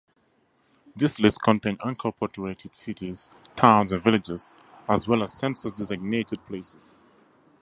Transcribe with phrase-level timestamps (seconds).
[0.95, 4.55] This list contains incorporated cities, towns, and villages,
[4.89, 6.97] as well as census-designated places.